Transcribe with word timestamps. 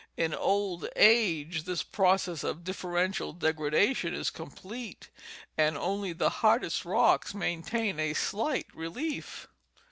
In 0.17 0.33
old 0.33 0.89
age 0.95 1.65
this 1.65 1.83
process 1.83 2.43
of 2.43 2.63
differential 2.63 3.33
degradation 3.33 4.15
is 4.15 4.31
complete 4.31 5.09
and 5.59 5.77
only 5.77 6.11
the 6.11 6.29
hardest 6.41 6.85
rocks 6.85 7.35
maintain 7.35 7.99
a 7.99 8.15
slight 8.15 8.65
relief. 8.73 9.45